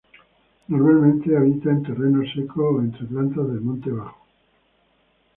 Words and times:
Normalmente 0.67 1.37
habita 1.37 1.69
en 1.69 1.83
terrenos 1.83 2.25
secos 2.33 2.57
o 2.75 2.81
entre 2.81 3.05
plantas 3.05 3.47
del 3.47 3.61
monte 3.61 3.91
bajo. 3.91 4.25